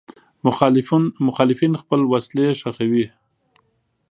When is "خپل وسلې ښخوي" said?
1.81-3.05